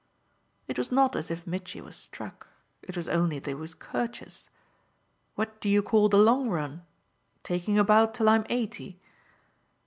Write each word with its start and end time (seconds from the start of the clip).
It 0.67 0.79
was 0.79 0.91
not 0.91 1.15
as 1.15 1.29
if 1.29 1.45
Mitchy 1.45 1.79
was 1.79 1.95
struck 1.95 2.47
it 2.81 2.97
was 2.97 3.07
only 3.07 3.37
that 3.37 3.51
he 3.51 3.53
was 3.53 3.75
courteous. 3.75 4.49
"What 5.35 5.61
do 5.61 5.69
you 5.69 5.83
call 5.83 6.09
the 6.09 6.17
long 6.17 6.49
run? 6.49 6.81
Taking 7.43 7.77
about 7.77 8.15
till 8.15 8.27
I'm 8.27 8.47
eighty?" 8.49 8.99